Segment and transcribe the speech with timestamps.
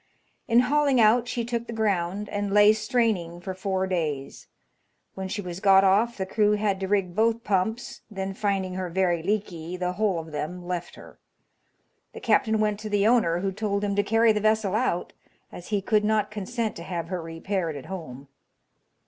[0.47, 4.47] In hauling out she took the ground, and lay straining for four days.
[5.13, 8.89] When she was got off the crew had to rig both pumps, then, finding her
[8.89, 11.19] very leaky, the whole of them left her.
[12.13, 15.13] The captain went to the owner, who told him to carry the vessel out,
[15.51, 18.27] as he could not consent to have her repaired at home.